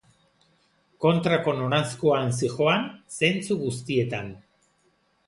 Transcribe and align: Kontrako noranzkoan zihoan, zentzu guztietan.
Kontrako 1.03 1.53
noranzkoan 1.59 2.33
zihoan, 2.39 2.87
zentzu 3.21 3.59
guztietan. 3.65 4.33